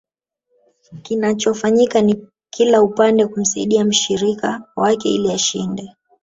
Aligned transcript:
Kinachofanyika 1.01 2.01
ni 2.01 2.27
kila 2.49 2.81
upande 2.83 3.27
kumsaidia 3.27 3.85
mshirika 3.85 4.63
wake 4.75 5.09
ili 5.09 5.33
ashinde 5.33 5.91